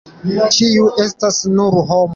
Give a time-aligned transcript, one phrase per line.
[0.55, 2.09] Ĉiu estas nur homo.